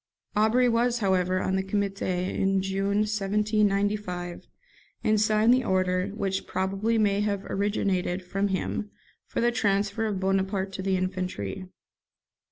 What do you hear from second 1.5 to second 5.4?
the Comité in June 1795, and